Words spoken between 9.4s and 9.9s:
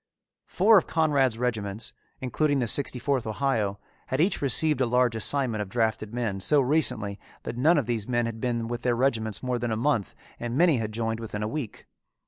more than a